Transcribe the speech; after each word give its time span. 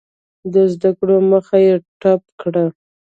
د 0.53 0.55
زده 0.73 0.89
کړو 0.97 1.15
مخه 1.31 1.57
یې 1.65 1.73
ډپ 2.01 2.23
کړه. 2.41 2.65